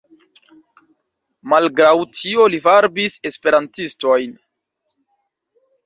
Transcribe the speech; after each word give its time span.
Malgraŭ 1.53 1.93
tio 2.21 2.49
li 2.55 2.63
varbis 2.71 3.21
Esperantistojn. 3.33 4.37